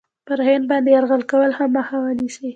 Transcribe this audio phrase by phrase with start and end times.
[0.27, 2.47] پر هند باندي یرغل کولو مخه ونیسي.